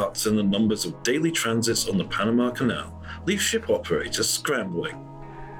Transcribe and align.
cuts 0.00 0.24
in 0.24 0.34
the 0.34 0.42
numbers 0.42 0.86
of 0.86 1.02
daily 1.02 1.30
transits 1.30 1.86
on 1.86 1.98
the 1.98 2.04
Panama 2.06 2.48
Canal 2.48 3.02
leave 3.26 3.42
ship 3.42 3.68
operators 3.68 4.30
scrambling. 4.30 4.96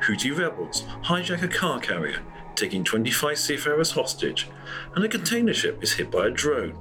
Houthi 0.02 0.34
rebels 0.34 0.84
hijack 1.04 1.42
a 1.42 1.48
car 1.48 1.78
carrier, 1.78 2.22
taking 2.54 2.82
25 2.82 3.38
seafarers 3.38 3.90
hostage, 3.90 4.48
and 4.94 5.04
a 5.04 5.08
container 5.08 5.52
ship 5.52 5.84
is 5.84 5.92
hit 5.92 6.10
by 6.10 6.28
a 6.28 6.30
drone. 6.30 6.74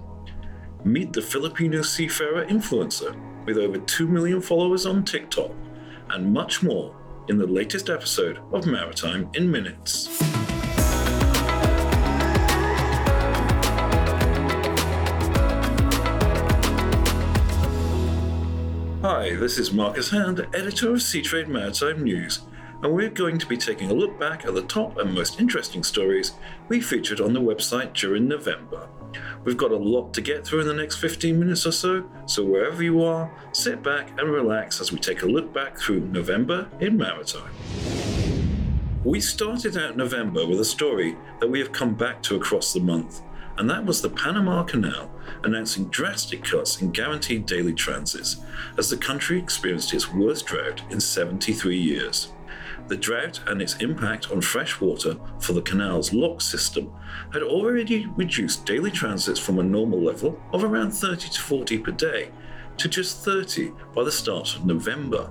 Meet 0.85 1.11
the 1.11 1.21
Filipino 1.21 1.81
seafarer 1.81 2.45
influencer 2.45 3.13
with 3.45 3.57
over 3.57 3.77
2 3.77 4.07
million 4.07 4.39
followers 4.39 4.85
on 4.85 5.03
TikTok, 5.03 5.51
and 6.11 6.31
much 6.31 6.63
more 6.63 6.95
in 7.27 7.37
the 7.37 7.45
latest 7.45 7.89
episode 7.89 8.39
of 8.53 8.67
Maritime 8.67 9.29
in 9.33 9.51
Minutes. 9.51 10.28
Hi, 19.29 19.35
this 19.35 19.59
is 19.59 19.71
Marcus 19.71 20.09
Hand, 20.09 20.47
editor 20.55 20.89
of 20.89 20.97
Seatrade 20.97 21.47
Maritime 21.47 22.03
News, 22.03 22.39
and 22.81 22.91
we're 22.91 23.11
going 23.11 23.37
to 23.37 23.45
be 23.45 23.57
taking 23.57 23.91
a 23.91 23.93
look 23.93 24.19
back 24.19 24.43
at 24.43 24.55
the 24.55 24.63
top 24.63 24.97
and 24.97 25.13
most 25.13 25.39
interesting 25.39 25.83
stories 25.83 26.31
we 26.67 26.81
featured 26.81 27.21
on 27.21 27.33
the 27.33 27.39
website 27.39 27.93
during 27.93 28.27
November. 28.27 28.89
We've 29.43 29.55
got 29.55 29.69
a 29.69 29.77
lot 29.77 30.15
to 30.15 30.21
get 30.21 30.47
through 30.47 30.61
in 30.61 30.67
the 30.67 30.73
next 30.73 30.95
15 30.95 31.39
minutes 31.39 31.67
or 31.67 31.71
so, 31.71 32.09
so 32.25 32.43
wherever 32.43 32.81
you 32.81 33.03
are, 33.03 33.31
sit 33.51 33.83
back 33.83 34.19
and 34.19 34.31
relax 34.31 34.81
as 34.81 34.91
we 34.91 34.97
take 34.97 35.21
a 35.21 35.27
look 35.27 35.53
back 35.53 35.77
through 35.77 35.99
November 36.07 36.67
in 36.79 36.97
Maritime. 36.97 37.53
We 39.03 39.21
started 39.21 39.77
out 39.77 39.95
November 39.95 40.47
with 40.47 40.59
a 40.59 40.65
story 40.65 41.15
that 41.39 41.47
we 41.47 41.59
have 41.59 41.71
come 41.71 41.93
back 41.93 42.23
to 42.23 42.35
across 42.35 42.73
the 42.73 42.79
month, 42.79 43.21
and 43.59 43.69
that 43.69 43.85
was 43.85 44.01
the 44.01 44.09
Panama 44.09 44.63
Canal 44.63 45.11
announcing 45.43 45.89
drastic 45.89 46.45
cuts 46.45 46.81
in 46.81 46.91
guaranteed 46.91 47.45
daily 47.45 47.73
transits 47.73 48.37
as 48.77 48.89
the 48.89 48.97
country 48.97 49.37
experienced 49.37 49.93
its 49.93 50.11
worst 50.13 50.45
drought 50.45 50.81
in 50.89 50.99
73 50.99 51.77
years. 51.77 52.31
The 52.87 52.95
drought 52.95 53.41
and 53.47 53.61
its 53.61 53.75
impact 53.77 54.31
on 54.31 54.39
fresh 54.39 54.79
water 54.79 55.17
for 55.39 55.51
the 55.51 55.61
canal's 55.61 56.13
lock 56.13 56.39
system 56.39 56.91
had 57.33 57.43
already 57.43 58.07
reduced 58.15 58.65
daily 58.65 58.91
transits 58.91 59.39
from 59.39 59.59
a 59.59 59.63
normal 59.63 60.01
level 60.01 60.39
of 60.53 60.63
around 60.63 60.91
30 60.91 61.29
to 61.29 61.41
40 61.41 61.79
per 61.79 61.91
day 61.91 62.31
to 62.77 62.87
just 62.87 63.25
30 63.25 63.73
by 63.93 64.05
the 64.05 64.11
start 64.11 64.55
of 64.55 64.65
November. 64.65 65.29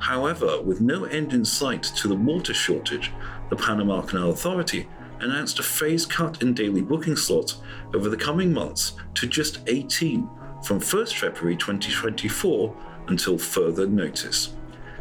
However, 0.00 0.60
with 0.60 0.80
no 0.80 1.04
end 1.04 1.32
in 1.32 1.44
sight 1.44 1.84
to 1.84 2.08
the 2.08 2.16
water 2.16 2.52
shortage, 2.52 3.12
the 3.48 3.56
Panama 3.56 4.02
Canal 4.02 4.30
Authority 4.30 4.88
announced 5.24 5.58
a 5.58 5.62
phase 5.62 6.06
cut 6.06 6.42
in 6.42 6.54
daily 6.54 6.82
booking 6.82 7.16
slots 7.16 7.60
over 7.94 8.08
the 8.08 8.16
coming 8.16 8.52
months 8.52 8.92
to 9.14 9.26
just 9.26 9.60
18 9.66 10.28
from 10.62 10.80
1st 10.80 11.18
February 11.18 11.56
2024 11.56 12.76
until 13.08 13.36
further 13.36 13.86
notice. 13.86 14.54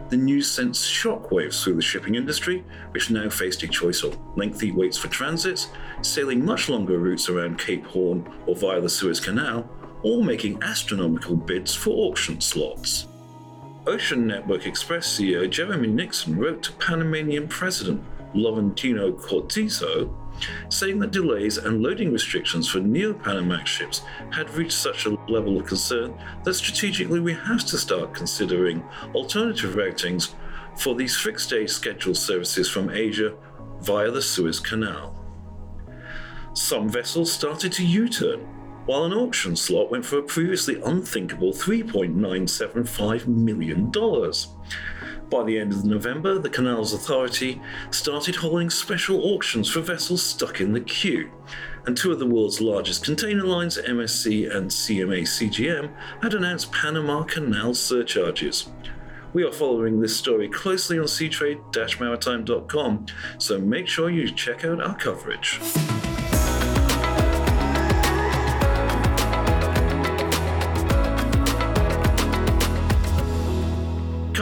The 0.09 0.17
news 0.17 0.51
sent 0.51 0.73
shockwaves 0.73 1.63
through 1.63 1.75
the 1.75 1.81
shipping 1.81 2.15
industry, 2.15 2.63
which 2.91 3.09
now 3.09 3.29
faced 3.29 3.63
a 3.63 3.67
choice 3.67 4.03
of 4.03 4.17
lengthy 4.35 4.71
waits 4.71 4.97
for 4.97 5.07
transits, 5.07 5.69
sailing 6.01 6.43
much 6.43 6.69
longer 6.69 6.99
routes 6.99 7.29
around 7.29 7.57
Cape 7.57 7.85
Horn 7.85 8.29
or 8.45 8.55
via 8.55 8.81
the 8.81 8.89
Suez 8.89 9.19
Canal, 9.19 9.67
or 10.03 10.23
making 10.23 10.61
astronomical 10.61 11.35
bids 11.35 11.73
for 11.73 12.09
auction 12.09 12.39
slots. 12.41 13.07
Ocean 13.87 14.27
Network 14.27 14.65
Express 14.65 15.07
CEO 15.07 15.49
Jeremy 15.49 15.87
Nixon 15.87 16.37
wrote 16.37 16.61
to 16.63 16.73
Panamanian 16.73 17.47
President 17.47 18.03
Laurentino 18.33 19.11
Cortizo, 19.11 20.13
saying 20.69 20.99
that 20.99 21.11
delays 21.11 21.57
and 21.57 21.81
loading 21.81 22.11
restrictions 22.11 22.67
for 22.67 22.79
neo 22.79 23.13
Panamax 23.13 23.67
ships 23.67 24.01
had 24.31 24.49
reached 24.51 24.73
such 24.73 25.05
a 25.05 25.15
level 25.29 25.59
of 25.59 25.67
concern 25.67 26.13
that 26.43 26.53
strategically 26.53 27.19
we 27.19 27.33
have 27.33 27.63
to 27.65 27.77
start 27.77 28.13
considering 28.13 28.83
alternative 29.13 29.75
routings 29.75 30.33
for 30.77 30.95
these 30.95 31.15
fixed 31.15 31.49
day 31.49 31.67
scheduled 31.67 32.17
services 32.17 32.69
from 32.69 32.89
Asia 32.89 33.35
via 33.81 34.09
the 34.09 34.21
Suez 34.21 34.59
Canal. 34.59 35.15
Some 36.53 36.89
vessels 36.89 37.31
started 37.31 37.71
to 37.73 37.85
U 37.85 38.07
turn, 38.07 38.41
while 38.85 39.05
an 39.05 39.13
auction 39.13 39.55
slot 39.55 39.89
went 39.91 40.05
for 40.05 40.19
a 40.19 40.23
previously 40.23 40.79
unthinkable 40.85 41.51
$3.975 41.51 43.27
million. 43.27 43.91
By 45.33 45.43
the 45.43 45.57
end 45.57 45.73
of 45.73 45.83
November, 45.83 46.37
the 46.37 46.47
Canals 46.47 46.93
Authority 46.93 47.59
started 47.89 48.35
holding 48.35 48.69
special 48.69 49.33
auctions 49.33 49.67
for 49.67 49.81
vessels 49.81 50.21
stuck 50.21 50.61
in 50.61 50.73
the 50.73 50.79
queue, 50.79 51.31
and 51.87 51.97
two 51.97 52.11
of 52.11 52.19
the 52.19 52.27
world's 52.27 52.61
largest 52.61 53.03
container 53.03 53.43
lines, 53.43 53.79
MSC 53.79 54.55
and 54.55 54.69
CMA 54.69 55.23
CGM, 55.23 55.91
had 56.21 56.35
announced 56.35 56.71
Panama 56.71 57.23
Canal 57.23 57.73
surcharges. 57.73 58.69
We 59.33 59.43
are 59.43 59.51
following 59.51 59.99
this 59.99 60.15
story 60.15 60.49
closely 60.49 60.99
on 60.99 61.05
seatrade-maritime.com, 61.05 63.05
so 63.39 63.57
make 63.57 63.87
sure 63.87 64.11
you 64.11 64.29
check 64.29 64.63
out 64.63 64.83
our 64.83 64.95
coverage. 64.95 65.59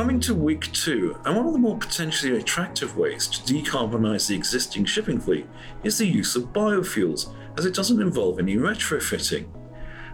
Coming 0.01 0.19
to 0.21 0.33
week 0.33 0.71
two, 0.71 1.15
and 1.25 1.35
one 1.35 1.45
of 1.45 1.53
the 1.53 1.59
more 1.59 1.77
potentially 1.77 2.35
attractive 2.35 2.97
ways 2.97 3.27
to 3.27 3.53
decarbonise 3.53 4.27
the 4.27 4.35
existing 4.35 4.85
shipping 4.85 5.19
fleet 5.19 5.45
is 5.83 5.99
the 5.99 6.07
use 6.07 6.35
of 6.35 6.51
biofuels, 6.51 7.35
as 7.55 7.67
it 7.67 7.75
doesn't 7.75 8.01
involve 8.01 8.39
any 8.39 8.55
retrofitting. 8.55 9.45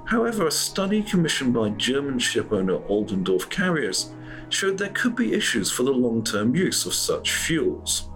However, 0.04 0.46
a 0.46 0.52
study 0.52 1.02
commissioned 1.02 1.54
by 1.54 1.70
German 1.70 2.20
shipowner 2.20 2.86
Oldendorff 2.90 3.50
Carriers 3.50 4.14
showed 4.50 4.78
there 4.78 4.90
could 4.90 5.16
be 5.16 5.34
issues 5.34 5.72
for 5.72 5.84
the 5.84 5.92
long 5.92 6.22
term 6.22 6.54
use 6.54 6.86
of 6.86 6.94
such 6.94 7.32
fuels. 7.32 8.10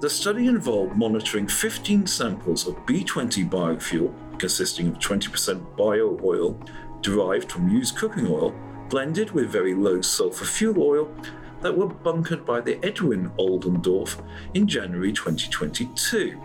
The 0.00 0.10
study 0.10 0.48
involved 0.48 0.96
monitoring 0.96 1.46
15 1.46 2.08
samples 2.08 2.66
of 2.66 2.74
B20 2.86 3.48
biofuel, 3.48 4.12
consisting 4.40 4.88
of 4.88 4.98
20% 4.98 5.76
bio 5.76 6.18
oil 6.24 6.60
derived 7.02 7.52
from 7.52 7.68
used 7.68 7.96
cooking 7.96 8.26
oil 8.26 8.52
blended 8.88 9.30
with 9.32 9.50
very 9.50 9.74
low 9.74 10.00
sulfur 10.00 10.44
fuel 10.44 10.82
oil 10.82 11.10
that 11.60 11.76
were 11.76 11.88
bunkered 11.88 12.44
by 12.44 12.60
the 12.60 12.78
Edwin 12.84 13.30
Oldendorff 13.38 14.22
in 14.54 14.66
January 14.66 15.12
2022. 15.12 16.40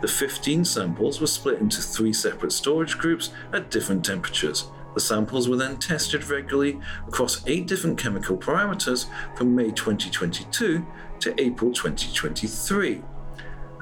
The 0.00 0.08
15 0.08 0.64
samples 0.64 1.20
were 1.20 1.26
split 1.26 1.60
into 1.60 1.80
three 1.80 2.12
separate 2.12 2.52
storage 2.52 2.98
groups 2.98 3.30
at 3.52 3.70
different 3.70 4.04
temperatures. 4.04 4.68
The 4.94 5.00
samples 5.00 5.48
were 5.48 5.56
then 5.56 5.76
tested 5.76 6.28
regularly 6.28 6.80
across 7.06 7.46
eight 7.46 7.66
different 7.66 7.98
chemical 7.98 8.36
parameters 8.36 9.06
from 9.36 9.54
May 9.54 9.70
2022 9.70 10.84
to 11.20 11.40
April 11.40 11.72
2023. 11.72 13.02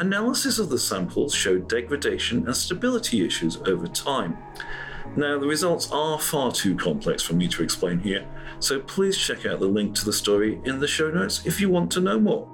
Analysis 0.00 0.58
of 0.58 0.68
the 0.68 0.78
samples 0.78 1.34
showed 1.34 1.68
degradation 1.68 2.46
and 2.46 2.56
stability 2.56 3.24
issues 3.24 3.56
over 3.66 3.86
time. 3.86 4.36
Now, 5.16 5.38
the 5.38 5.46
results 5.46 5.90
are 5.90 6.18
far 6.18 6.52
too 6.52 6.76
complex 6.76 7.22
for 7.22 7.34
me 7.34 7.48
to 7.48 7.62
explain 7.62 7.98
here, 7.98 8.26
so 8.60 8.80
please 8.80 9.16
check 9.16 9.46
out 9.46 9.58
the 9.58 9.66
link 9.66 9.94
to 9.96 10.04
the 10.04 10.12
story 10.12 10.60
in 10.64 10.78
the 10.78 10.86
show 10.86 11.10
notes 11.10 11.44
if 11.44 11.60
you 11.60 11.68
want 11.68 11.90
to 11.92 12.00
know 12.00 12.20
more. 12.20 12.48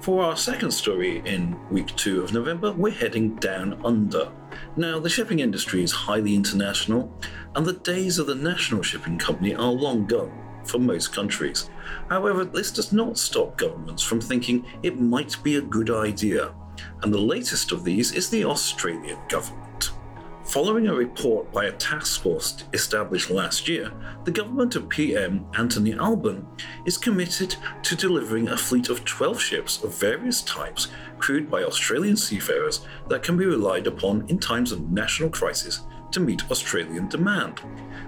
For 0.00 0.22
our 0.22 0.36
second 0.36 0.70
story 0.70 1.22
in 1.26 1.58
week 1.70 1.94
two 1.96 2.22
of 2.22 2.32
November, 2.32 2.72
we're 2.72 2.92
heading 2.92 3.34
down 3.36 3.80
under. 3.84 4.30
Now, 4.76 4.98
the 5.00 5.10
shipping 5.10 5.40
industry 5.40 5.82
is 5.82 5.92
highly 5.92 6.34
international, 6.34 7.12
and 7.54 7.66
the 7.66 7.74
days 7.74 8.18
of 8.18 8.28
the 8.28 8.34
national 8.34 8.82
shipping 8.82 9.18
company 9.18 9.54
are 9.54 9.70
long 9.70 10.06
gone 10.06 10.32
for 10.64 10.78
most 10.78 11.12
countries. 11.12 11.68
However, 12.08 12.44
this 12.44 12.70
does 12.70 12.92
not 12.92 13.18
stop 13.18 13.58
governments 13.58 14.02
from 14.02 14.20
thinking 14.20 14.64
it 14.82 15.00
might 15.00 15.42
be 15.42 15.56
a 15.56 15.62
good 15.62 15.90
idea, 15.90 16.54
and 17.02 17.12
the 17.12 17.18
latest 17.18 17.72
of 17.72 17.84
these 17.84 18.12
is 18.12 18.30
the 18.30 18.44
Australian 18.44 19.18
government. 19.28 19.67
Following 20.48 20.86
a 20.86 20.94
report 20.94 21.52
by 21.52 21.66
a 21.66 21.72
task 21.72 22.22
force 22.22 22.64
established 22.72 23.28
last 23.28 23.68
year, 23.68 23.92
the 24.24 24.30
government 24.30 24.76
of 24.76 24.88
PM 24.88 25.44
Anthony 25.58 25.92
Alban 25.92 26.46
is 26.86 26.96
committed 26.96 27.54
to 27.82 27.94
delivering 27.94 28.48
a 28.48 28.56
fleet 28.56 28.88
of 28.88 29.04
12 29.04 29.38
ships 29.38 29.84
of 29.84 29.94
various 30.00 30.40
types 30.40 30.88
crewed 31.18 31.50
by 31.50 31.64
Australian 31.64 32.16
seafarers 32.16 32.80
that 33.08 33.22
can 33.22 33.36
be 33.36 33.44
relied 33.44 33.86
upon 33.86 34.24
in 34.28 34.38
times 34.38 34.72
of 34.72 34.90
national 34.90 35.28
crisis 35.28 35.82
to 36.12 36.20
meet 36.20 36.50
Australian 36.50 37.08
demand. 37.08 37.60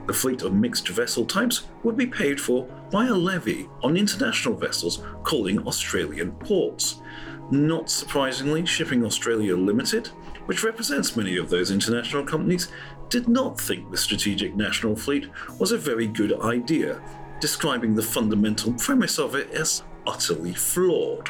The 0.07 0.15
fleet 0.15 0.41
of 0.41 0.55
mixed 0.55 0.89
vessel 0.89 1.27
types 1.27 1.67
would 1.83 1.99
be 1.99 2.07
paid 2.07 2.41
for 2.41 2.65
by 2.91 3.09
a 3.09 3.15
levy 3.15 3.69
on 3.83 3.99
international 3.99 4.55
vessels 4.55 5.03
calling 5.25 5.67
Australian 5.67 6.33
ports. 6.33 7.03
Not 7.50 7.91
surprisingly, 7.91 8.64
Shipping 8.64 9.05
Australia 9.05 9.56
Limited 9.56 10.11
which 10.50 10.64
represents 10.64 11.14
many 11.14 11.37
of 11.37 11.49
those 11.49 11.70
international 11.70 12.25
companies, 12.25 12.73
did 13.08 13.29
not 13.29 13.61
think 13.61 13.88
the 13.88 13.97
Strategic 13.97 14.56
National 14.56 14.97
Fleet 14.97 15.29
was 15.61 15.70
a 15.70 15.79
very 15.79 16.08
good 16.08 16.41
idea, 16.41 17.00
describing 17.41 17.94
the 17.94 18.02
fundamental 18.02 18.73
premise 18.73 19.20
of 19.20 19.37
it 19.37 19.49
as 19.52 19.85
utterly 20.08 20.52
flawed. 20.52 21.29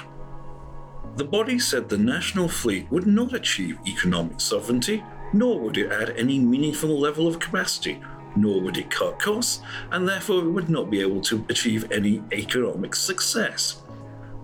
The 1.17 1.25
body 1.27 1.59
said 1.59 1.91
the 1.91 1.99
National 1.99 2.49
Fleet 2.49 2.91
would 2.91 3.07
not 3.07 3.35
achieve 3.35 3.79
economic 3.87 4.41
sovereignty, 4.41 5.05
nor 5.35 5.61
would 5.61 5.77
it 5.77 5.93
add 5.93 6.17
any 6.17 6.39
meaningful 6.39 6.99
level 6.99 7.27
of 7.29 7.39
capacity 7.39 8.01
nor 8.37 8.61
would 8.61 8.79
it 8.79 8.89
cut 8.91 9.19
costs, 9.19 9.61
and 9.91 10.09
therefore 10.09 10.39
it 10.39 10.49
would 10.49 10.71
not 10.71 10.89
be 10.89 11.01
able 11.01 11.21
to 11.21 11.45
achieve 11.49 11.91
any 11.91 12.23
economic 12.33 12.95
success. 12.95 13.83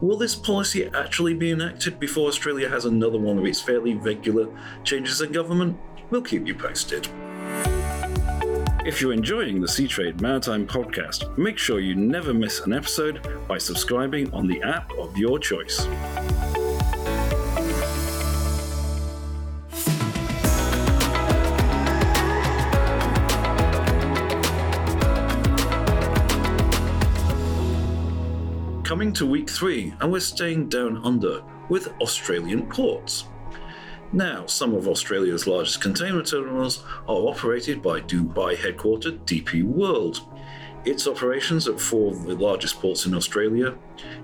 Will 0.02 0.18
this 0.18 0.34
policy 0.34 0.90
actually 0.94 1.32
be 1.32 1.52
enacted 1.52 1.98
before 1.98 2.28
Australia 2.28 2.68
has 2.68 2.84
another 2.84 3.18
one 3.18 3.38
of 3.38 3.46
its 3.46 3.62
fairly 3.62 3.94
regular 3.94 4.46
changes 4.84 5.22
in 5.22 5.32
government? 5.32 5.78
We'll 6.10 6.20
keep 6.20 6.46
you 6.46 6.54
posted. 6.54 7.08
If 8.84 9.00
you're 9.00 9.14
enjoying 9.14 9.62
the 9.62 9.66
Seatrade 9.66 10.20
Maritime 10.20 10.66
podcast, 10.66 11.36
make 11.38 11.56
sure 11.56 11.80
you 11.80 11.94
never 11.94 12.34
miss 12.34 12.60
an 12.60 12.74
episode 12.74 13.26
by 13.48 13.56
subscribing 13.56 14.30
on 14.34 14.46
the 14.46 14.62
app 14.62 14.92
of 14.98 15.16
your 15.16 15.38
choice. 15.38 15.86
Coming 28.86 29.12
to 29.12 29.26
week 29.26 29.50
three, 29.50 29.92
and 29.98 30.12
we're 30.12 30.20
staying 30.20 30.68
down 30.68 31.04
under 31.04 31.42
with 31.68 31.92
Australian 32.00 32.64
ports. 32.68 33.24
Now, 34.12 34.46
some 34.46 34.76
of 34.76 34.86
Australia's 34.86 35.48
largest 35.48 35.80
container 35.80 36.22
terminals 36.22 36.84
are 37.08 37.26
operated 37.26 37.82
by 37.82 38.00
Dubai 38.02 38.54
headquartered 38.54 39.24
DP 39.24 39.64
World. 39.64 40.20
Its 40.84 41.08
operations 41.08 41.66
at 41.66 41.80
four 41.80 42.12
of 42.12 42.26
the 42.26 42.36
largest 42.36 42.78
ports 42.78 43.06
in 43.06 43.14
Australia, 43.16 43.76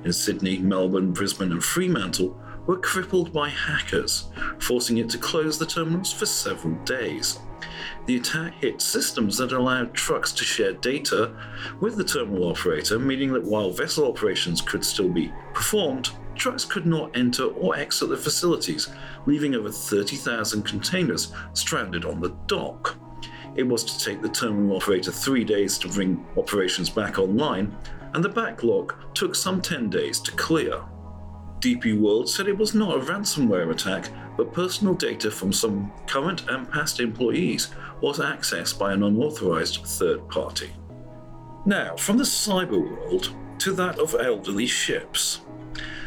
in 0.05 0.13
Sydney, 0.13 0.59
Melbourne, 0.59 1.13
Brisbane, 1.13 1.51
and 1.51 1.65
Fremantle, 1.65 2.41
were 2.69 2.79
crippled 2.79 3.33
by 3.33 3.49
hackers, 3.49 4.29
forcing 4.61 4.99
it 4.99 5.09
to 5.09 5.19
close 5.19 5.59
the 5.59 5.67
terminals 5.67 6.13
for 6.13 6.27
several 6.27 6.75
days. 6.85 7.41
The 8.07 8.17
attack 8.17 8.55
hit 8.55 8.81
systems 8.81 9.39
that 9.39 9.53
allowed 9.53 9.95
trucks 9.95 10.33
to 10.33 10.45
share 10.45 10.73
data 10.73 11.35
with 11.81 11.97
the 11.97 12.05
terminal 12.05 12.49
operator, 12.49 12.99
meaning 12.99 13.33
that 13.33 13.45
while 13.45 13.71
vessel 13.71 14.07
operations 14.09 14.61
could 14.61 14.85
still 14.85 15.09
be 15.09 15.33
performed, 15.55 16.11
trucks 16.35 16.65
could 16.65 16.87
not 16.87 17.17
enter 17.17 17.45
or 17.45 17.77
exit 17.77 18.09
the 18.09 18.17
facilities, 18.17 18.89
leaving 19.27 19.55
over 19.55 19.71
30,000 19.71 20.63
containers 20.63 21.33
stranded 21.53 22.05
on 22.05 22.21
the 22.21 22.35
dock. 22.47 22.97
It 23.55 23.65
was 23.65 23.85
to 23.85 24.05
take 24.05 24.23
the 24.23 24.29
terminal 24.29 24.77
operator 24.77 25.13
three 25.13 25.45
days 25.45 25.77
to 25.79 25.89
bring 25.89 26.27
operations 26.37 26.89
back 26.89 27.19
online, 27.19 27.77
and 28.15 28.25
the 28.25 28.29
backlog 28.29 28.95
took 29.15 29.35
some 29.35 29.61
10 29.61 29.91
days 29.91 30.21
to 30.21 30.33
clear. 30.33 30.83
DP 31.61 31.99
World 31.99 32.29
said 32.29 32.49
it 32.49 32.59
was 32.59 32.75
not 32.75 32.97
a 32.97 33.01
ransomware 33.01 33.71
attack, 33.71 34.09
but 34.37 34.53
personal 34.53 34.95
data 34.95 35.31
from 35.31 35.53
some 35.53 35.93
current 36.07 36.49
and 36.49 36.71
past 36.71 37.01
employees 37.01 37.69
was 38.01 38.19
accessed 38.19 38.79
by 38.79 38.93
an 38.93 39.03
unauthorized 39.03 39.85
third 39.85 40.29
party. 40.29 40.71
Now, 41.65 41.97
from 41.97 42.19
the 42.19 42.25
cyber 42.25 42.81
world 42.81 43.35
to 43.59 43.73
that 43.75 43.99
of 43.99 44.17
elderly 44.19 44.67
ships. 44.67 45.43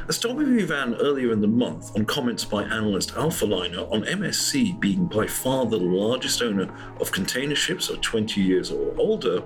A 0.07 0.13
story 0.13 0.45
we 0.45 0.65
ran 0.65 0.95
earlier 0.95 1.31
in 1.31 1.41
the 1.41 1.47
month 1.47 1.95
on 1.95 2.05
comments 2.05 2.45
by 2.45 2.63
analyst 2.63 3.15
Alphaliner 3.15 3.91
on 3.91 4.03
MSC 4.03 4.79
being 4.79 5.05
by 5.05 5.25
far 5.25 5.65
the 5.65 5.77
largest 5.77 6.41
owner 6.41 6.69
of 6.99 7.11
container 7.11 7.55
ships 7.55 7.89
of 7.89 8.01
20 8.01 8.41
years 8.41 8.71
or 8.71 8.93
older 8.97 9.41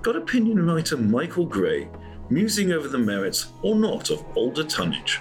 got 0.00 0.16
opinion 0.16 0.66
writer 0.66 0.96
Michael 0.96 1.46
Gray 1.46 1.88
musing 2.30 2.72
over 2.72 2.88
the 2.88 2.98
merits 2.98 3.52
or 3.62 3.76
not 3.76 4.10
of 4.10 4.24
older 4.34 4.64
tonnage. 4.64 5.20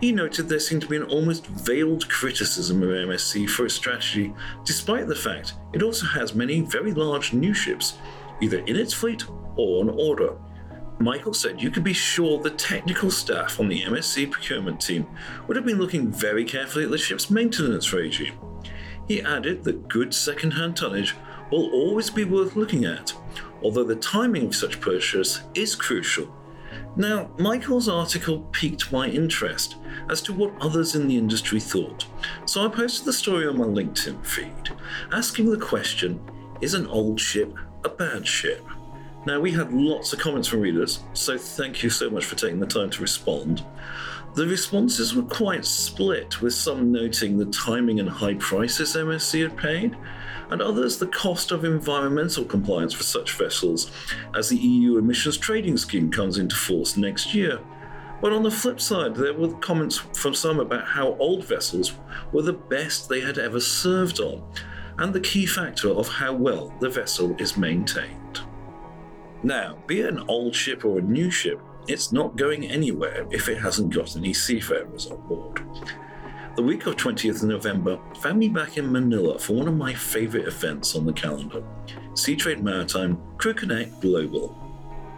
He 0.00 0.12
noted 0.12 0.48
there 0.48 0.58
seemed 0.58 0.80
to 0.82 0.88
be 0.88 0.96
an 0.96 1.02
almost 1.02 1.46
veiled 1.46 2.08
criticism 2.08 2.82
of 2.82 2.88
MSC 2.88 3.48
for 3.50 3.66
its 3.66 3.74
strategy, 3.74 4.32
despite 4.64 5.06
the 5.06 5.14
fact 5.14 5.54
it 5.74 5.82
also 5.82 6.06
has 6.06 6.34
many 6.34 6.62
very 6.62 6.94
large 6.94 7.34
new 7.34 7.52
ships, 7.52 7.98
either 8.40 8.60
in 8.60 8.76
its 8.76 8.94
fleet 8.94 9.24
or 9.56 9.80
on 9.80 9.90
order. 9.90 10.38
Michael 11.00 11.34
said 11.34 11.60
you 11.60 11.70
could 11.70 11.84
be 11.84 11.92
sure 11.92 12.38
the 12.38 12.50
technical 12.50 13.10
staff 13.10 13.60
on 13.60 13.68
the 13.68 13.82
MSC 13.82 14.30
procurement 14.30 14.80
team 14.80 15.06
would 15.46 15.56
have 15.56 15.66
been 15.66 15.78
looking 15.78 16.10
very 16.10 16.44
carefully 16.46 16.84
at 16.84 16.90
the 16.90 16.98
ship's 16.98 17.28
maintenance 17.28 17.92
regime. 17.92 18.38
He 19.06 19.20
added 19.22 19.64
that 19.64 19.88
good 19.88 20.14
second 20.14 20.52
hand 20.52 20.78
tonnage 20.78 21.14
will 21.50 21.70
always 21.72 22.08
be 22.08 22.24
worth 22.24 22.56
looking 22.56 22.86
at, 22.86 23.12
although 23.62 23.84
the 23.84 23.96
timing 23.96 24.46
of 24.46 24.54
such 24.54 24.80
purchase 24.80 25.42
is 25.54 25.74
crucial 25.74 26.34
now, 26.96 27.30
Michael's 27.38 27.88
article 27.88 28.40
piqued 28.52 28.92
my 28.92 29.06
interest 29.08 29.76
as 30.08 30.20
to 30.22 30.32
what 30.32 30.52
others 30.60 30.94
in 30.94 31.08
the 31.08 31.16
industry 31.16 31.60
thought, 31.60 32.06
so 32.46 32.64
I 32.64 32.68
posted 32.68 33.06
the 33.06 33.12
story 33.12 33.46
on 33.46 33.58
my 33.58 33.64
LinkedIn 33.64 34.24
feed, 34.26 34.70
asking 35.12 35.50
the 35.50 35.58
question 35.58 36.20
Is 36.60 36.74
an 36.74 36.86
old 36.88 37.20
ship 37.20 37.54
a 37.84 37.88
bad 37.88 38.26
ship? 38.26 38.64
Now, 39.26 39.38
we 39.38 39.52
had 39.52 39.72
lots 39.72 40.12
of 40.12 40.18
comments 40.18 40.48
from 40.48 40.60
readers, 40.60 41.00
so 41.12 41.36
thank 41.36 41.82
you 41.82 41.90
so 41.90 42.08
much 42.08 42.24
for 42.24 42.36
taking 42.36 42.58
the 42.58 42.66
time 42.66 42.90
to 42.90 43.02
respond. 43.02 43.64
The 44.34 44.46
responses 44.46 45.14
were 45.14 45.24
quite 45.24 45.64
split, 45.64 46.40
with 46.40 46.54
some 46.54 46.92
noting 46.92 47.36
the 47.36 47.46
timing 47.46 47.98
and 47.98 48.08
high 48.08 48.34
prices 48.34 48.94
MSC 48.94 49.42
had 49.42 49.56
paid, 49.56 49.96
and 50.50 50.62
others 50.62 50.98
the 50.98 51.08
cost 51.08 51.50
of 51.50 51.64
environmental 51.64 52.44
compliance 52.44 52.92
for 52.92 53.02
such 53.02 53.32
vessels 53.32 53.90
as 54.34 54.48
the 54.48 54.56
EU 54.56 54.98
emissions 54.98 55.36
trading 55.36 55.76
scheme 55.76 56.12
comes 56.12 56.38
into 56.38 56.54
force 56.54 56.96
next 56.96 57.34
year. 57.34 57.58
But 58.20 58.32
on 58.32 58.44
the 58.44 58.50
flip 58.50 58.80
side, 58.80 59.16
there 59.16 59.34
were 59.34 59.52
comments 59.54 59.96
from 59.96 60.34
some 60.34 60.60
about 60.60 60.86
how 60.86 61.16
old 61.16 61.44
vessels 61.44 61.94
were 62.32 62.42
the 62.42 62.52
best 62.52 63.08
they 63.08 63.20
had 63.20 63.38
ever 63.38 63.58
served 63.58 64.20
on, 64.20 64.42
and 64.98 65.12
the 65.12 65.20
key 65.20 65.46
factor 65.46 65.88
of 65.88 66.06
how 66.06 66.34
well 66.34 66.72
the 66.80 66.90
vessel 66.90 67.34
is 67.40 67.56
maintained. 67.56 68.40
Now, 69.42 69.78
be 69.86 70.02
it 70.02 70.10
an 70.10 70.24
old 70.28 70.54
ship 70.54 70.84
or 70.84 70.98
a 70.98 71.02
new 71.02 71.30
ship, 71.30 71.60
it's 71.90 72.12
not 72.12 72.36
going 72.36 72.64
anywhere 72.66 73.26
if 73.30 73.48
it 73.48 73.58
hasn't 73.58 73.92
got 73.92 74.16
any 74.16 74.32
seafarers 74.32 75.10
on 75.10 75.20
board. 75.26 75.60
The 76.54 76.62
week 76.62 76.86
of 76.86 76.96
20th 76.96 77.42
November 77.42 77.98
found 78.20 78.38
me 78.38 78.48
back 78.48 78.76
in 78.76 78.92
Manila 78.92 79.38
for 79.38 79.54
one 79.54 79.66
of 79.66 79.76
my 79.76 79.92
favourite 79.92 80.46
events 80.46 80.94
on 80.94 81.04
the 81.04 81.12
calendar 81.12 81.64
Seatrade 82.12 82.62
Maritime 82.62 83.20
Crew 83.38 83.54
Connect 83.54 84.00
Global. 84.00 84.56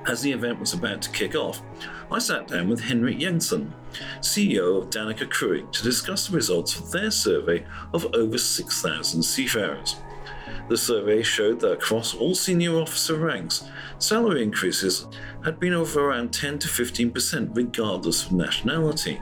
As 0.06 0.22
the 0.22 0.32
event 0.32 0.58
was 0.58 0.72
about 0.72 1.02
to 1.02 1.10
kick 1.10 1.34
off, 1.34 1.62
I 2.10 2.18
sat 2.18 2.48
down 2.48 2.68
with 2.68 2.80
Henrik 2.80 3.18
Jensen, 3.18 3.72
CEO 4.20 4.82
of 4.82 4.90
Danica 4.90 5.28
Crewing, 5.30 5.70
to 5.72 5.82
discuss 5.82 6.26
the 6.26 6.36
results 6.36 6.76
of 6.78 6.90
their 6.90 7.10
survey 7.10 7.64
of 7.92 8.06
over 8.14 8.38
6,000 8.38 9.22
seafarers. 9.22 9.96
The 10.72 10.78
survey 10.78 11.22
showed 11.22 11.60
that 11.60 11.72
across 11.72 12.14
all 12.14 12.34
senior 12.34 12.78
officer 12.78 13.16
ranks, 13.16 13.62
salary 13.98 14.42
increases 14.42 15.06
had 15.44 15.60
been 15.60 15.74
of 15.74 15.98
around 15.98 16.32
10 16.32 16.60
to 16.60 16.66
15% 16.66 17.54
regardless 17.54 18.24
of 18.24 18.32
nationality. 18.32 19.20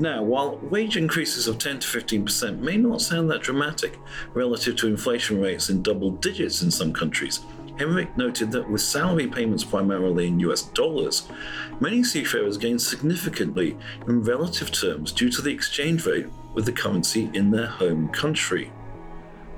Now, 0.00 0.24
while 0.24 0.56
wage 0.56 0.96
increases 0.96 1.46
of 1.46 1.58
10 1.58 1.78
to 1.78 1.86
15% 1.86 2.58
may 2.58 2.76
not 2.76 3.00
sound 3.00 3.30
that 3.30 3.42
dramatic 3.42 3.96
relative 4.34 4.74
to 4.74 4.88
inflation 4.88 5.40
rates 5.40 5.70
in 5.70 5.82
double 5.82 6.10
digits 6.10 6.62
in 6.62 6.70
some 6.72 6.92
countries, 6.92 7.42
Henrik 7.78 8.16
noted 8.18 8.50
that 8.50 8.68
with 8.68 8.80
salary 8.80 9.28
payments 9.28 9.62
primarily 9.62 10.26
in 10.26 10.40
US 10.40 10.62
dollars, 10.62 11.28
many 11.78 12.02
seafarers 12.02 12.58
gain 12.58 12.76
significantly 12.76 13.76
in 14.08 14.24
relative 14.24 14.72
terms 14.72 15.12
due 15.12 15.30
to 15.30 15.42
the 15.42 15.52
exchange 15.52 16.04
rate 16.06 16.26
with 16.54 16.66
the 16.66 16.72
currency 16.72 17.30
in 17.34 17.52
their 17.52 17.68
home 17.68 18.08
country. 18.08 18.72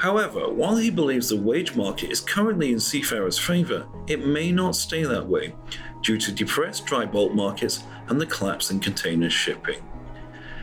However, 0.01 0.49
while 0.49 0.77
he 0.77 0.89
believes 0.89 1.29
the 1.29 1.37
wage 1.37 1.77
market 1.77 2.11
is 2.11 2.23
currently 2.23 2.73
in 2.73 2.81
seafarers' 2.81 3.39
favour, 3.39 3.87
it 4.07 4.25
may 4.27 4.51
not 4.51 4.75
stay 4.75 5.05
that 5.05 5.27
way 5.27 5.55
due 6.01 6.17
to 6.17 6.33
depressed 6.33 6.87
dry 6.87 7.05
bulk 7.05 7.35
markets 7.35 7.85
and 8.09 8.19
the 8.19 8.25
collapse 8.25 8.71
in 8.71 8.81
container 8.81 9.29
shipping. 9.29 9.83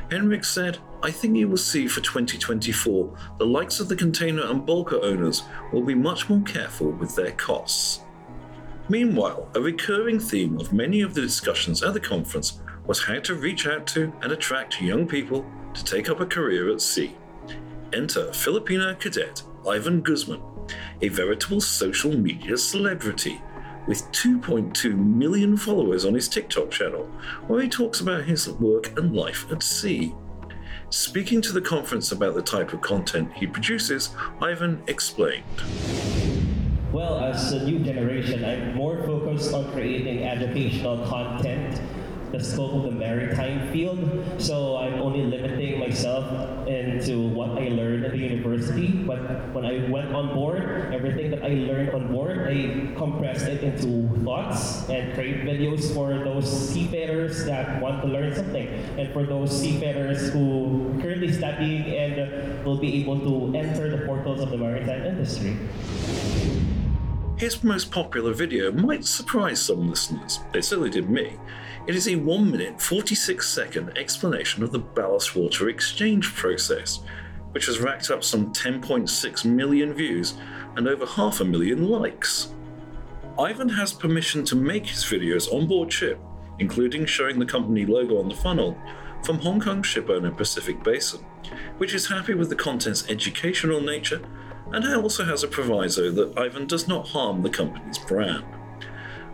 Henrik 0.10 0.44
said, 0.44 0.80
I 1.04 1.12
think 1.12 1.38
you 1.38 1.48
will 1.48 1.58
see 1.58 1.88
for 1.88 2.02
2024 2.02 3.16
the 3.38 3.46
likes 3.46 3.80
of 3.80 3.90
the 3.90 3.96
container 3.96 4.42
and 4.42 4.66
bulker 4.66 5.04
owners 5.04 5.44
will 5.72 5.84
be 5.84 5.94
much 5.94 6.30
more 6.30 6.42
careful 6.42 6.90
with 6.90 7.16
their 7.16 7.34
costs. 7.34 8.00
Meanwhile, 8.90 9.50
a 9.54 9.62
recurring 9.62 10.20
theme 10.20 10.60
of 10.60 10.74
many 10.74 11.02
of 11.02 11.14
the 11.14 11.22
discussions 11.22 11.84
at 11.84 11.94
the 11.94 12.00
conference 12.00 12.60
was 12.88 13.04
how 13.04 13.20
to 13.20 13.36
reach 13.36 13.68
out 13.68 13.86
to 13.88 14.12
and 14.24 14.32
attract 14.32 14.82
young 14.82 15.08
people 15.08 15.46
to 15.76 15.84
take 15.84 16.10
up 16.10 16.22
a 16.22 16.26
career 16.26 16.72
at 16.74 16.82
sea. 16.82 17.16
Enter 17.94 18.34
Filipino 18.34 18.94
cadet 18.96 19.44
Ivan 19.66 20.02
Guzman, 20.02 20.42
a 21.02 21.08
veritable 21.08 21.62
social 21.62 22.12
media 22.12 22.58
celebrity 22.58 23.42
with 23.88 24.04
2.2 24.12 24.98
million 24.98 25.56
followers 25.56 26.04
on 26.04 26.14
his 26.14 26.28
TikTok 26.28 26.70
channel, 26.70 27.06
where 27.48 27.62
he 27.62 27.70
talks 27.70 28.02
about 28.02 28.26
his 28.26 28.50
work 28.50 28.98
and 28.98 29.16
life 29.16 29.50
at 29.52 29.64
sea. 29.64 30.14
Speaking 30.90 31.42
to 31.42 31.54
the 31.54 31.62
conference 31.62 32.12
about 32.12 32.36
the 32.36 32.42
type 32.42 32.74
of 32.74 32.82
content 32.82 33.32
he 33.34 33.48
produces, 33.48 34.10
Ivan 34.42 34.84
explained. 34.88 35.46
Well, 36.92 37.20
as 37.20 37.54
a 37.54 37.64
new 37.64 37.80
generation, 37.80 38.44
I'm 38.44 38.76
more 38.76 39.02
focused 39.04 39.54
on 39.54 39.72
creating 39.72 40.24
educational 40.24 41.06
content 41.06 41.82
the 42.38 42.44
scope 42.44 42.74
of 42.74 42.84
the 42.84 42.92
maritime 42.92 43.68
field. 43.72 44.00
So 44.38 44.78
I'm 44.78 45.02
only 45.02 45.24
limiting 45.26 45.80
myself 45.80 46.26
into 46.68 47.28
what 47.30 47.52
I 47.58 47.70
learned 47.70 48.06
at 48.06 48.12
the 48.12 48.18
university. 48.18 48.88
But 48.88 49.20
when 49.54 49.66
I 49.66 49.90
went 49.90 50.14
on 50.14 50.34
board, 50.34 50.94
everything 50.94 51.32
that 51.32 51.44
I 51.44 51.66
learned 51.66 51.90
on 51.92 52.12
board, 52.12 52.48
I 52.48 52.94
compressed 52.96 53.48
it 53.48 53.64
into 53.64 54.08
thoughts 54.24 54.88
and 54.90 55.14
create 55.14 55.44
videos 55.44 55.94
for 55.94 56.14
those 56.14 56.46
seafarers 56.46 57.46
that 57.46 57.82
want 57.82 58.02
to 58.02 58.08
learn 58.08 58.36
something, 58.36 58.68
and 58.98 59.12
for 59.14 59.24
those 59.24 59.50
seafarers 59.50 60.32
who 60.32 60.94
are 60.98 61.02
currently 61.02 61.32
studying 61.32 61.84
and 61.96 62.64
will 62.66 62.78
be 62.78 63.02
able 63.02 63.20
to 63.20 63.58
enter 63.58 63.90
the 63.90 64.06
portals 64.06 64.42
of 64.42 64.50
the 64.50 64.58
maritime 64.58 65.06
industry. 65.06 65.58
His 67.38 67.64
most 67.64 67.92
popular 67.92 68.34
video 68.34 68.72
might 68.72 69.06
surprise 69.06 69.62
some 69.62 69.88
listeners. 69.88 70.40
It 70.56 70.66
certainly 70.66 70.90
did 70.90 71.08
me. 71.08 71.38
It 71.86 71.94
is 71.94 72.08
a 72.08 72.16
1 72.16 72.50
minute 72.50 72.82
46 72.82 73.48
second 73.48 73.96
explanation 73.96 74.64
of 74.64 74.72
the 74.72 74.80
ballast 74.80 75.36
water 75.36 75.70
exchange 75.70 76.34
process, 76.34 77.02
which 77.52 77.68
has 77.68 77.80
racked 77.80 78.10
up 78.10 78.24
some 78.24 78.52
10.6 78.54 79.46
million 79.46 79.94
views 79.94 80.34
and 80.78 80.88
over 80.88 81.06
half 81.06 81.40
a 81.40 81.46
million 81.46 81.88
likes. 81.88 82.56
Ivan 83.38 83.70
has 83.70 83.94
permission 83.94 84.44
to 84.46 84.56
make 84.56 84.88
his 84.88 85.04
videos 85.04 85.54
on 85.54 85.68
board 85.68 85.94
ship, 85.94 86.20
including 86.58 87.06
showing 87.06 87.38
the 87.38 87.46
company 87.46 87.86
logo 87.86 88.20
on 88.20 88.30
the 88.30 88.36
funnel, 88.36 88.76
from 89.24 89.38
Hong 89.38 89.60
Kong 89.60 89.84
shipowner 89.84 90.36
Pacific 90.36 90.84
Basin, 90.84 91.24
which 91.78 91.94
is 91.94 92.08
happy 92.08 92.34
with 92.34 92.50
the 92.50 92.56
content's 92.56 93.08
educational 93.12 93.80
nature 93.80 94.24
and 94.74 94.84
it 94.84 94.96
also 94.96 95.24
has 95.24 95.44
a 95.44 95.48
proviso 95.48 96.12
that 96.12 96.38
Ivan 96.38 96.68
does 96.68 96.88
not 96.88 97.08
harm 97.08 97.42
the 97.42 97.50
company's 97.50 97.98
brand. 97.98 98.46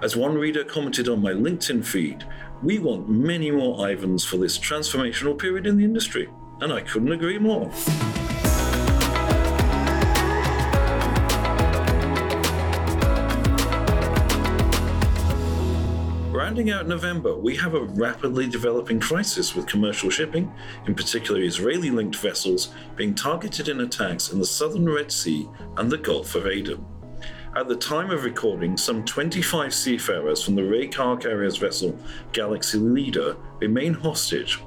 As 0.01 0.15
one 0.15 0.35
reader 0.35 0.63
commented 0.63 1.07
on 1.07 1.21
my 1.21 1.31
LinkedIn 1.31 1.85
feed, 1.85 2.25
we 2.61 2.79
want 2.79 3.09
many 3.09 3.51
more 3.51 3.87
Ivans 3.87 4.23
for 4.23 4.37
this 4.37 4.57
transformational 4.57 5.37
period 5.37 5.65
in 5.65 5.77
the 5.77 5.85
industry, 5.85 6.29
and 6.61 6.71
I 6.71 6.81
couldn't 6.81 7.11
agree 7.11 7.39
more. 7.39 7.71
Rounding 16.53 16.69
out 16.69 16.83
in 16.83 16.89
November, 16.89 17.35
we 17.35 17.55
have 17.55 17.73
a 17.73 17.81
rapidly 17.81 18.45
developing 18.45 18.99
crisis 18.99 19.55
with 19.55 19.65
commercial 19.65 20.11
shipping, 20.11 20.53
in 20.85 20.93
particular 20.93 21.41
Israeli 21.41 21.89
linked 21.89 22.17
vessels, 22.17 22.71
being 22.95 23.15
targeted 23.15 23.69
in 23.69 23.79
attacks 23.79 24.31
in 24.31 24.37
the 24.37 24.45
southern 24.45 24.87
Red 24.87 25.11
Sea 25.11 25.49
and 25.77 25.91
the 25.91 25.97
Gulf 25.97 26.35
of 26.35 26.45
Aden. 26.45 26.85
At 27.55 27.67
the 27.67 27.75
time 27.75 28.11
of 28.11 28.23
recording, 28.23 28.77
some 28.77 29.03
25 29.03 29.73
seafarers 29.73 30.43
from 30.43 30.53
the 30.53 30.63
Ray 30.63 30.87
car 30.87 31.17
carrier's 31.17 31.57
vessel 31.57 31.97
Galaxy 32.33 32.77
Leader 32.77 33.35
remain 33.59 33.95
hostage, 33.95 34.59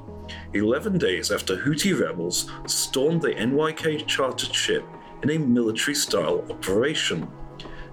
11 0.55 0.97
days 0.97 1.31
after 1.31 1.55
Houthi 1.55 1.97
rebels 1.97 2.51
stormed 2.65 3.21
the 3.21 3.29
NYK 3.29 4.05
chartered 4.05 4.53
ship 4.53 4.83
in 5.23 5.29
a 5.29 5.37
military 5.37 5.95
style 5.95 6.45
operation. 6.49 7.31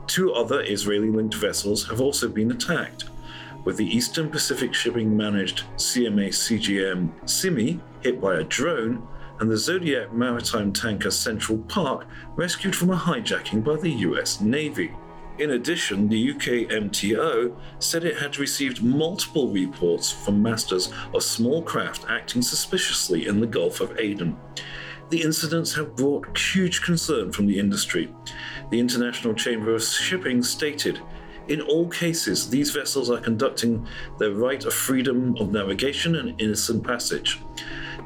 Two 0.09 0.33
other 0.33 0.65
Israeli 0.65 1.11
linked 1.11 1.37
vessels 1.37 1.87
have 1.87 2.01
also 2.01 2.29
been 2.29 2.51
attacked 2.51 3.05
with 3.65 3.77
the 3.77 3.87
Eastern 3.87 4.31
Pacific 4.31 4.75
Shipping 4.75 5.17
managed 5.17 5.65
CMA 5.77 6.29
CGM 6.29 7.11
Symi 7.25 7.81
hit 8.03 8.21
by 8.21 8.37
a 8.37 8.45
drone, 8.45 9.07
and 9.41 9.51
the 9.51 9.57
Zodiac 9.57 10.13
maritime 10.13 10.73
tanker 10.73 11.11
Central 11.11 11.59
Park 11.59 12.07
rescued 12.37 12.77
from 12.77 12.91
a 12.91 12.97
hijacking 12.97 13.65
by 13.65 13.77
the 13.77 13.91
US 13.91 14.41
Navy. 14.41 14.93
In 15.39 15.51
addition, 15.51 16.09
the 16.09 16.31
UK 16.31 16.71
MTO 16.71 17.57
said 17.81 18.05
it 18.05 18.19
had 18.19 18.39
received 18.39 18.85
multiple 18.85 19.49
reports 19.49 20.11
from 20.11 20.41
masters 20.41 20.93
of 21.13 21.25
small 21.25 21.61
craft 21.63 22.05
acting 22.09 22.41
suspiciously 22.41 23.27
in 23.27 23.41
the 23.41 23.47
Gulf 23.47 23.81
of 23.81 23.99
Aden. 23.99 24.37
The 25.11 25.23
incidents 25.23 25.75
have 25.75 25.97
brought 25.97 26.39
huge 26.39 26.83
concern 26.83 27.33
from 27.33 27.47
the 27.47 27.59
industry. 27.59 28.15
The 28.71 28.79
International 28.79 29.35
Chamber 29.35 29.75
of 29.75 29.83
Shipping 29.83 30.43
stated 30.43 31.01
in 31.49 31.61
all 31.61 31.89
cases, 31.89 32.49
these 32.49 32.71
vessels 32.71 33.11
are 33.11 33.21
conducting 33.21 33.87
their 34.19 34.33
right 34.33 34.65
of 34.65 34.73
freedom 34.73 35.37
of 35.39 35.53
navigation 35.53 36.17
and 36.17 36.41
innocent 36.41 36.85
passage. 36.85 37.41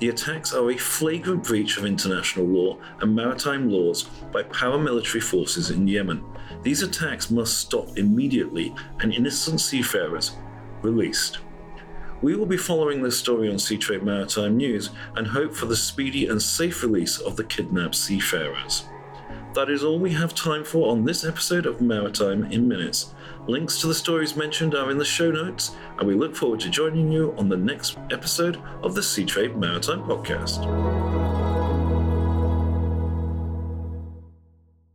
The 0.00 0.08
attacks 0.08 0.52
are 0.52 0.70
a 0.70 0.76
flagrant 0.76 1.44
breach 1.44 1.76
of 1.76 1.84
international 1.84 2.46
law 2.46 2.78
and 3.00 3.14
maritime 3.14 3.70
laws 3.70 4.04
by 4.32 4.44
paramilitary 4.44 5.22
forces 5.22 5.70
in 5.70 5.88
Yemen. 5.88 6.24
These 6.62 6.82
attacks 6.82 7.30
must 7.30 7.58
stop 7.58 7.96
immediately 7.98 8.74
and 9.00 9.12
innocent 9.12 9.60
seafarers 9.60 10.36
released. 10.82 11.38
We 12.20 12.34
will 12.34 12.46
be 12.46 12.56
following 12.56 13.02
this 13.02 13.18
story 13.18 13.48
on 13.48 13.56
Seatrade 13.56 14.02
Maritime 14.02 14.56
News 14.56 14.90
and 15.14 15.26
hope 15.26 15.54
for 15.54 15.66
the 15.66 15.76
speedy 15.76 16.26
and 16.26 16.42
safe 16.42 16.82
release 16.82 17.18
of 17.18 17.36
the 17.36 17.44
kidnapped 17.44 17.94
seafarers. 17.94 18.88
That 19.54 19.70
is 19.70 19.84
all 19.84 19.98
we 19.98 20.12
have 20.12 20.34
time 20.34 20.64
for 20.64 20.90
on 20.90 21.04
this 21.04 21.24
episode 21.24 21.66
of 21.66 21.80
Maritime 21.80 22.44
in 22.52 22.66
Minutes. 22.68 23.14
Links 23.48 23.80
to 23.80 23.86
the 23.86 23.94
stories 23.94 24.36
mentioned 24.36 24.74
are 24.74 24.90
in 24.90 24.98
the 24.98 25.04
show 25.06 25.30
notes, 25.30 25.74
and 25.96 26.06
we 26.06 26.14
look 26.14 26.36
forward 26.36 26.60
to 26.60 26.68
joining 26.68 27.10
you 27.10 27.34
on 27.38 27.48
the 27.48 27.56
next 27.56 27.96
episode 28.10 28.62
of 28.82 28.94
the 28.94 29.00
Seatrade 29.00 29.56
Maritime 29.56 30.02
Podcast. 30.02 31.07